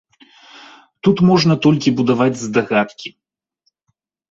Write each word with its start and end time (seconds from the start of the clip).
Тут 1.07 1.17
можна 1.29 1.53
толькі 1.67 1.95
будаваць 2.01 2.41
здагадкі. 2.45 3.09